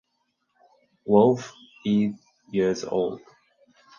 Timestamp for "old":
2.83-3.21